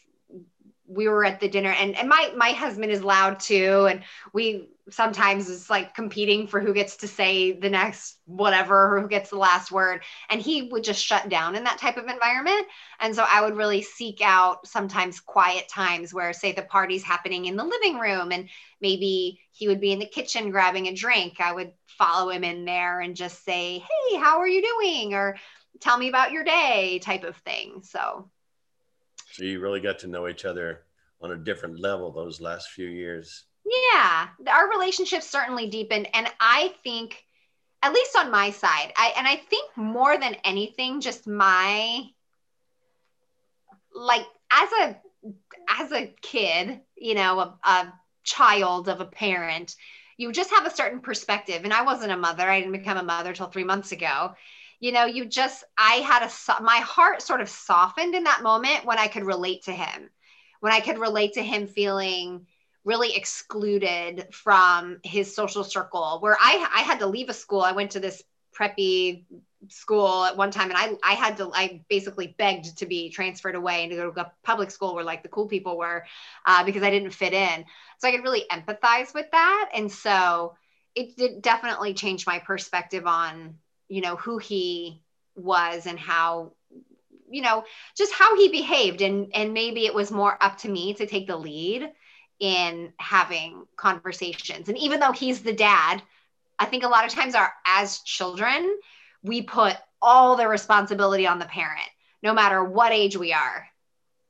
we 0.88 1.08
were 1.08 1.24
at 1.24 1.40
the 1.40 1.48
dinner 1.48 1.70
and, 1.70 1.96
and 1.96 2.08
my 2.08 2.32
my 2.36 2.50
husband 2.50 2.92
is 2.92 3.02
loud 3.02 3.40
too 3.40 3.86
and 3.90 4.02
we 4.32 4.68
sometimes 4.88 5.50
it's 5.50 5.68
like 5.68 5.94
competing 5.94 6.46
for 6.46 6.60
who 6.60 6.72
gets 6.72 6.96
to 6.96 7.08
say 7.08 7.52
the 7.52 7.68
next 7.68 8.18
whatever 8.24 8.96
or 8.96 9.00
who 9.00 9.08
gets 9.08 9.30
the 9.30 9.36
last 9.36 9.72
word 9.72 10.02
and 10.30 10.40
he 10.40 10.62
would 10.70 10.84
just 10.84 11.04
shut 11.04 11.28
down 11.28 11.56
in 11.56 11.64
that 11.64 11.78
type 11.78 11.96
of 11.96 12.06
environment 12.06 12.66
and 13.00 13.14
so 13.14 13.24
i 13.28 13.40
would 13.40 13.56
really 13.56 13.82
seek 13.82 14.20
out 14.22 14.66
sometimes 14.66 15.18
quiet 15.18 15.68
times 15.68 16.14
where 16.14 16.32
say 16.32 16.52
the 16.52 16.62
party's 16.62 17.02
happening 17.02 17.46
in 17.46 17.56
the 17.56 17.64
living 17.64 17.98
room 17.98 18.30
and 18.30 18.48
maybe 18.80 19.40
he 19.52 19.66
would 19.66 19.80
be 19.80 19.92
in 19.92 19.98
the 19.98 20.06
kitchen 20.06 20.50
grabbing 20.50 20.86
a 20.86 20.94
drink 20.94 21.40
i 21.40 21.52
would 21.52 21.72
follow 21.98 22.30
him 22.30 22.44
in 22.44 22.64
there 22.64 23.00
and 23.00 23.16
just 23.16 23.44
say 23.44 23.78
hey 23.78 24.16
how 24.18 24.38
are 24.38 24.48
you 24.48 24.62
doing 24.62 25.14
or 25.14 25.36
tell 25.80 25.98
me 25.98 26.08
about 26.08 26.32
your 26.32 26.44
day 26.44 26.98
type 26.98 27.24
of 27.24 27.36
thing. 27.38 27.82
So, 27.82 28.30
so 29.36 29.44
you 29.44 29.60
really 29.60 29.80
got 29.80 29.98
to 29.98 30.06
know 30.06 30.28
each 30.28 30.46
other 30.46 30.84
on 31.20 31.32
a 31.32 31.36
different 31.36 31.78
level 31.78 32.10
those 32.10 32.40
last 32.40 32.70
few 32.70 32.88
years. 32.88 33.44
Yeah, 33.66 34.28
our 34.48 34.70
relationship 34.70 35.22
certainly 35.22 35.68
deepened. 35.68 36.08
And 36.14 36.26
I 36.40 36.72
think, 36.82 37.22
at 37.82 37.92
least 37.92 38.16
on 38.16 38.30
my 38.30 38.50
side, 38.50 38.94
I, 38.96 39.12
and 39.14 39.26
I 39.26 39.36
think 39.36 39.76
more 39.76 40.16
than 40.16 40.36
anything, 40.42 41.02
just 41.02 41.26
my, 41.26 42.06
like, 43.94 44.24
as 44.50 44.70
a, 44.80 44.96
as 45.68 45.92
a 45.92 46.14
kid, 46.22 46.80
you 46.96 47.14
know, 47.14 47.38
a, 47.38 47.58
a 47.62 47.92
child 48.24 48.88
of 48.88 49.02
a 49.02 49.06
parent, 49.06 49.76
you 50.16 50.32
just 50.32 50.50
have 50.50 50.64
a 50.64 50.74
certain 50.74 51.00
perspective. 51.00 51.64
And 51.64 51.74
I 51.74 51.82
wasn't 51.82 52.12
a 52.12 52.16
mother. 52.16 52.48
I 52.48 52.60
didn't 52.60 52.72
become 52.72 52.96
a 52.96 53.02
mother 53.02 53.34
till 53.34 53.48
three 53.48 53.64
months 53.64 53.92
ago 53.92 54.34
you 54.80 54.92
know 54.92 55.04
you 55.04 55.24
just 55.24 55.64
i 55.78 55.94
had 55.96 56.22
a 56.22 56.62
my 56.62 56.76
heart 56.76 57.22
sort 57.22 57.40
of 57.40 57.48
softened 57.48 58.14
in 58.14 58.24
that 58.24 58.42
moment 58.42 58.84
when 58.84 58.98
i 58.98 59.06
could 59.06 59.24
relate 59.24 59.62
to 59.64 59.72
him 59.72 60.10
when 60.60 60.72
i 60.72 60.80
could 60.80 60.98
relate 60.98 61.34
to 61.34 61.42
him 61.42 61.66
feeling 61.66 62.46
really 62.84 63.16
excluded 63.16 64.28
from 64.32 64.98
his 65.02 65.34
social 65.34 65.64
circle 65.64 66.18
where 66.20 66.36
i 66.40 66.68
i 66.74 66.80
had 66.82 67.00
to 67.00 67.06
leave 67.06 67.28
a 67.28 67.34
school. 67.34 67.60
I 67.60 67.72
went 67.72 67.90
to 67.92 68.00
this 68.00 68.22
preppy 68.56 69.24
school 69.68 70.24
at 70.24 70.36
one 70.36 70.50
time 70.50 70.70
and 70.70 70.78
i 70.78 70.96
i 71.02 71.14
had 71.14 71.36
to 71.36 71.50
i 71.52 71.82
basically 71.88 72.34
begged 72.38 72.78
to 72.78 72.86
be 72.86 73.10
transferred 73.10 73.56
away 73.56 73.82
and 73.82 73.90
to 73.90 73.96
go 73.96 74.10
to 74.10 74.20
a 74.20 74.32
public 74.44 74.70
school 74.70 74.94
where 74.94 75.04
like 75.04 75.22
the 75.22 75.28
cool 75.28 75.48
people 75.48 75.76
were 75.76 76.04
uh, 76.46 76.64
because 76.64 76.82
i 76.82 76.90
didn't 76.90 77.10
fit 77.10 77.32
in. 77.32 77.64
So 77.98 78.08
i 78.08 78.12
could 78.12 78.22
really 78.22 78.44
empathize 78.50 79.12
with 79.12 79.26
that. 79.32 79.70
And 79.74 79.90
so 79.90 80.56
it 80.94 81.16
did 81.16 81.42
definitely 81.42 81.94
change 81.94 82.26
my 82.26 82.38
perspective 82.38 83.06
on 83.06 83.56
you 83.88 84.00
know 84.00 84.16
who 84.16 84.38
he 84.38 85.02
was 85.34 85.86
and 85.86 85.98
how 85.98 86.52
you 87.28 87.42
know 87.42 87.64
just 87.96 88.12
how 88.12 88.36
he 88.36 88.48
behaved. 88.48 89.00
And 89.02 89.30
and 89.34 89.52
maybe 89.52 89.86
it 89.86 89.94
was 89.94 90.10
more 90.10 90.36
up 90.42 90.58
to 90.58 90.68
me 90.68 90.94
to 90.94 91.06
take 91.06 91.26
the 91.26 91.36
lead 91.36 91.90
in 92.38 92.92
having 92.98 93.66
conversations. 93.76 94.68
And 94.68 94.76
even 94.78 95.00
though 95.00 95.12
he's 95.12 95.42
the 95.42 95.52
dad 95.52 96.02
i 96.58 96.64
think 96.64 96.84
a 96.84 96.88
lot 96.88 97.04
of 97.04 97.12
times 97.12 97.34
our 97.34 97.52
as 97.66 98.00
children 98.00 98.78
we 99.22 99.42
put 99.42 99.76
all 100.00 100.36
the 100.36 100.48
responsibility 100.48 101.26
on 101.26 101.38
the 101.38 101.44
parent 101.46 101.88
no 102.22 102.32
matter 102.32 102.64
what 102.64 102.92
age 102.92 103.16
we 103.16 103.32
are. 103.32 103.66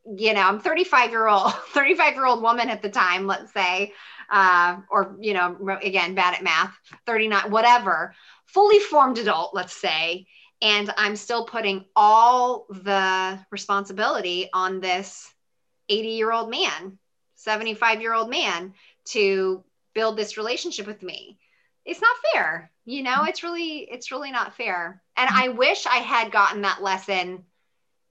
You 0.05 0.35
know 0.35 0.43
i'm 0.43 0.61
35 0.61 1.11
year 1.11 1.27
old 1.27 1.53
35 1.71 2.15
year 2.15 2.27
old 2.27 2.43
woman 2.43 2.71
at 2.71 2.83
the 2.83 2.91
time 2.91 3.27
let's 3.27 3.53
say 3.53 3.93
uh, 4.31 4.79
or 4.91 5.17
you 5.21 5.35
know 5.35 5.79
again 5.83 6.15
bad 6.15 6.35
at 6.35 6.43
math 6.43 6.75
39 7.07 7.51
whatever 7.51 8.15
fully 8.47 8.79
formed 8.79 9.19
adult, 9.19 9.55
let's 9.55 9.77
say, 9.77 10.27
and 10.63 10.93
I'm 10.97 11.17
still 11.17 11.45
putting 11.45 11.85
all 11.95 12.67
the 12.71 13.39
responsibility 13.51 14.49
on 14.53 14.81
this 14.81 15.29
80 15.89 16.09
year 16.09 16.33
old 16.33 16.51
man, 16.51 16.99
75 17.35 18.01
year 18.01 18.15
old 18.15 18.31
man 18.31 18.73
to 19.07 19.65
build 19.95 20.17
this 20.17 20.37
relationship 20.37 20.87
with 20.87 21.03
me. 21.03 21.39
It's 21.85 22.01
not 22.01 22.17
fair 22.33 22.71
you 22.87 23.03
know 23.03 23.25
it's 23.25 23.43
really 23.43 23.81
it's 23.81 24.11
really 24.11 24.31
not 24.31 24.57
fair. 24.57 25.03
And 25.17 25.29
i 25.31 25.49
wish 25.49 25.87
i 25.87 25.97
had 25.97 26.33
gotten 26.33 26.63
that 26.63 26.83
lesson 26.83 27.45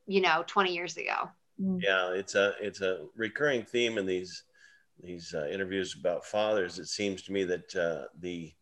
you 0.05 0.21
know 0.21 0.43
20 0.45 0.73
years 0.73 0.97
ago. 0.97 1.29
Yeah 1.57 2.11
it's 2.11 2.35
a 2.35 2.53
it's 2.61 2.81
a 2.81 3.05
recurring 3.15 3.63
theme 3.63 3.97
in 3.97 4.05
these 4.05 4.43
these 5.01 5.33
uh, 5.33 5.47
interviews 5.47 5.95
about 5.99 6.25
fathers 6.25 6.79
it 6.79 6.87
seems 6.87 7.21
to 7.21 7.31
me 7.31 7.43
that 7.43 7.75
uh, 7.75 8.07
the 8.19 8.53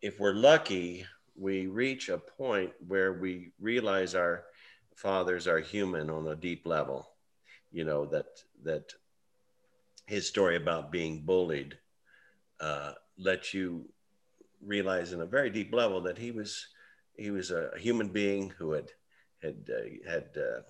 if 0.00 0.18
we're 0.18 0.34
lucky 0.34 1.06
we 1.36 1.66
reach 1.66 2.08
a 2.08 2.18
point 2.18 2.72
where 2.86 3.14
we 3.14 3.52
realize 3.60 4.14
our 4.14 4.44
fathers 4.96 5.46
are 5.46 5.58
human 5.58 6.10
on 6.10 6.28
a 6.28 6.36
deep 6.36 6.66
level. 6.66 7.08
You 7.70 7.84
know 7.84 8.04
that 8.06 8.26
that 8.64 8.92
his 10.06 10.26
story 10.26 10.56
about 10.56 10.92
being 10.92 11.24
bullied 11.24 11.78
uh, 12.60 12.92
let 13.18 13.54
you 13.54 13.88
realize 14.64 15.12
in 15.12 15.22
a 15.22 15.26
very 15.26 15.50
deep 15.50 15.72
level 15.72 16.00
that 16.02 16.18
he 16.18 16.30
was 16.30 16.66
he 17.16 17.30
was 17.30 17.50
a 17.50 17.70
human 17.78 18.08
being 18.08 18.50
who 18.50 18.72
had 18.72 18.90
had 19.42 19.70
uh, 19.70 20.10
had 20.10 20.28
uh, 20.36 20.60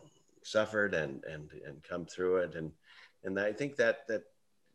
suffered 0.43 0.95
and 0.95 1.25
and 1.25 1.51
and 1.67 1.83
come 1.83 2.07
through 2.07 2.37
it. 2.37 2.55
And 2.55 2.73
and 3.25 3.39
I 3.39 3.53
think 3.53 3.77
that 3.77 4.07
that 4.09 4.23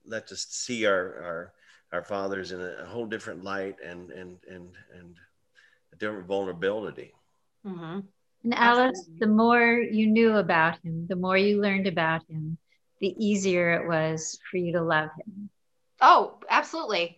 lets 0.07 0.31
us 0.31 0.47
see 0.49 0.85
our 0.85 1.23
our 1.23 1.53
our 1.93 2.03
fathers 2.03 2.51
in 2.51 2.61
a, 2.61 2.83
a 2.83 2.85
whole 2.85 3.05
different 3.05 3.43
light 3.43 3.75
and 3.83 4.11
and 4.11 4.37
and 4.49 4.69
and 4.93 5.15
a 5.93 5.95
different 5.95 6.27
vulnerability. 6.27 7.13
Mm-hmm. 7.65 7.99
And 8.43 8.53
Alice, 8.53 9.09
the 9.19 9.27
more 9.27 9.61
you 9.61 10.07
knew 10.07 10.37
about 10.37 10.77
him, 10.83 11.07
the 11.07 11.15
more 11.15 11.37
you 11.37 11.59
learned 11.61 11.87
about 11.87 12.21
him, 12.29 12.57
the 13.01 13.13
easier 13.17 13.71
it 13.71 13.87
was 13.87 14.39
for 14.49 14.57
you 14.57 14.73
to 14.73 14.81
love 14.81 15.09
him. 15.17 15.49
Oh, 15.99 16.37
absolutely. 16.49 17.17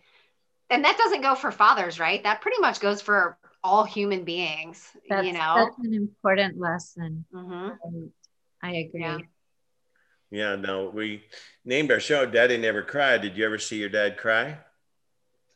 And 0.70 0.84
that 0.84 0.96
doesn't 0.96 1.22
go 1.22 1.34
for 1.34 1.52
fathers, 1.52 2.00
right? 2.00 2.22
That 2.22 2.40
pretty 2.40 2.60
much 2.60 2.80
goes 2.80 3.00
for 3.00 3.36
all 3.62 3.84
human 3.84 4.24
beings, 4.24 4.88
that's, 5.08 5.26
you 5.26 5.32
know? 5.32 5.54
That's 5.56 5.78
an 5.78 5.94
important 5.94 6.58
lesson. 6.58 7.24
Mm-hmm. 7.34 8.06
I 8.62 8.70
agree. 8.70 9.00
Yeah. 9.00 9.18
Yeah, 10.30 10.56
no, 10.56 10.90
we 10.90 11.24
named 11.64 11.90
our 11.90 12.00
show 12.00 12.24
Daddy 12.24 12.56
Never 12.56 12.82
Cried. 12.82 13.22
Did 13.22 13.36
you 13.36 13.44
ever 13.44 13.58
see 13.58 13.78
your 13.78 13.88
dad 13.88 14.16
cry? 14.16 14.58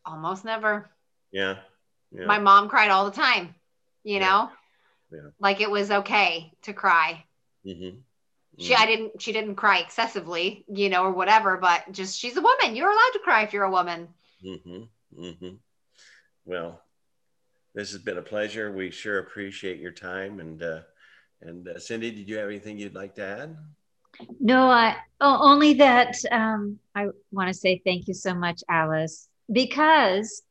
Almost 0.05 0.45
never. 0.45 0.91
Yeah. 1.33 1.59
yeah. 2.13 2.27
My 2.27 2.39
mom 2.39 2.69
cried 2.69 2.91
all 2.91 3.05
the 3.05 3.17
time, 3.17 3.55
you 4.03 4.19
yeah. 4.19 4.29
know? 4.29 4.51
Yeah. 5.13 5.31
Like 5.39 5.61
it 5.61 5.71
was 5.71 5.91
okay 5.91 6.53
to 6.63 6.73
cry. 6.73 7.25
Mm-hmm. 7.65 7.99
She, 8.59 8.75
I 8.75 8.87
didn't, 8.87 9.21
she 9.21 9.33
didn't 9.33 9.57
cry 9.57 9.79
excessively, 9.79 10.65
you 10.69 10.89
know, 10.89 11.05
or 11.05 11.13
whatever, 11.13 11.57
but 11.57 11.91
just 11.91 12.19
she's 12.19 12.37
a 12.37 12.41
woman. 12.41 12.77
You're 12.77 12.91
allowed 12.91 13.11
to 13.15 13.21
cry 13.21 13.43
if 13.43 13.53
you're 13.53 13.65
a 13.65 13.71
woman. 13.71 14.09
Mm-hmm. 14.45 15.23
Mm-hmm. 15.25 15.55
Well, 16.45 16.81
this 17.75 17.91
has 17.93 18.01
been 18.01 18.19
a 18.19 18.23
pleasure. 18.23 18.71
We 18.71 18.91
sure 18.91 19.19
appreciate 19.19 19.81
your 19.81 19.91
time. 19.91 20.39
And, 20.39 20.63
uh, 20.63 20.81
and 21.43 21.67
uh, 21.67 21.79
Cindy, 21.81 22.13
did 22.13 22.29
you 22.29 22.37
have 22.37 22.49
anything 22.49 22.79
you'd 22.79 22.95
like 22.95 23.17
to 23.17 23.25
add? 23.25 23.57
No, 24.41 24.71
I 24.71 24.97
oh, 25.21 25.39
only 25.41 25.75
that 25.75 26.17
um, 26.31 26.79
I 26.95 27.09
want 27.33 27.49
to 27.49 27.55
say 27.55 27.81
thank 27.85 28.09
you 28.09 28.15
so 28.15 28.35
much, 28.35 28.63
Alice, 28.69 29.29
because 29.51 30.43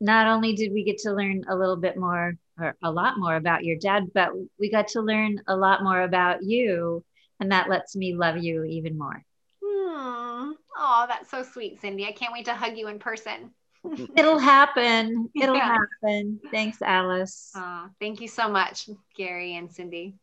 not 0.00 0.26
only 0.26 0.54
did 0.54 0.72
we 0.72 0.84
get 0.84 0.98
to 0.98 1.12
learn 1.12 1.44
a 1.48 1.56
little 1.56 1.76
bit 1.76 1.96
more 1.96 2.36
or 2.58 2.76
a 2.82 2.90
lot 2.90 3.18
more 3.18 3.36
about 3.36 3.64
your 3.64 3.76
dad, 3.76 4.12
but 4.12 4.30
we 4.58 4.70
got 4.70 4.88
to 4.88 5.00
learn 5.00 5.40
a 5.46 5.56
lot 5.56 5.82
more 5.82 6.02
about 6.02 6.42
you. 6.42 7.04
And 7.40 7.50
that 7.50 7.68
lets 7.68 7.96
me 7.96 8.14
love 8.14 8.38
you 8.38 8.64
even 8.64 8.96
more. 8.96 9.24
Hmm. 9.64 10.52
Oh, 10.76 11.06
that's 11.08 11.30
so 11.30 11.42
sweet, 11.42 11.80
Cindy. 11.80 12.06
I 12.06 12.12
can't 12.12 12.32
wait 12.32 12.44
to 12.44 12.54
hug 12.54 12.76
you 12.76 12.88
in 12.88 12.98
person. 12.98 13.50
It'll 14.16 14.38
happen. 14.38 15.28
It'll 15.34 15.56
yeah. 15.56 15.76
happen. 16.02 16.40
Thanks, 16.50 16.82
Alice. 16.82 17.50
Oh, 17.54 17.88
thank 18.00 18.20
you 18.20 18.28
so 18.28 18.48
much, 18.48 18.88
Gary 19.16 19.56
and 19.56 19.70
Cindy. 19.70 20.14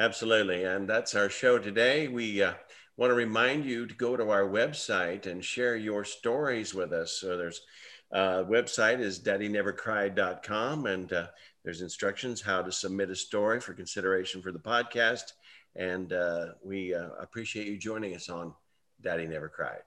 Absolutely. 0.00 0.64
And 0.64 0.88
that's 0.88 1.14
our 1.14 1.28
show 1.28 1.58
today. 1.58 2.08
We 2.08 2.42
uh, 2.42 2.54
want 2.96 3.10
to 3.10 3.14
remind 3.14 3.66
you 3.66 3.86
to 3.86 3.94
go 3.94 4.16
to 4.16 4.30
our 4.30 4.48
website 4.48 5.26
and 5.26 5.44
share 5.44 5.76
your 5.76 6.06
stories 6.06 6.74
with 6.74 6.94
us. 6.94 7.12
So 7.20 7.36
there's 7.36 7.60
uh, 8.10 8.44
website 8.44 9.00
is 9.00 9.20
daddynevercried.com 9.20 10.86
and 10.86 11.12
uh, 11.12 11.26
there's 11.62 11.82
instructions 11.82 12.40
how 12.40 12.62
to 12.62 12.72
submit 12.72 13.10
a 13.10 13.14
story 13.14 13.60
for 13.60 13.74
consideration 13.74 14.40
for 14.40 14.52
the 14.52 14.58
podcast. 14.58 15.34
And 15.76 16.14
uh, 16.14 16.46
we 16.64 16.94
uh, 16.94 17.10
appreciate 17.20 17.66
you 17.66 17.76
joining 17.76 18.16
us 18.16 18.30
on 18.30 18.54
Daddy 19.02 19.26
Never 19.26 19.50
Cried. 19.50 19.82